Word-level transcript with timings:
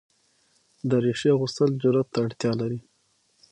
دریشي 0.89 1.27
اغوستل 1.35 1.69
جرئت 1.81 2.07
ته 2.13 2.19
اړتیا 2.25 2.51
لري. 2.61 2.79